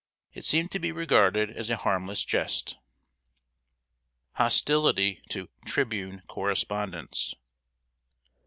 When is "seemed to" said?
0.45-0.79